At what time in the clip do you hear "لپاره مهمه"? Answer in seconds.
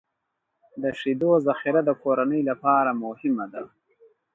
2.49-3.45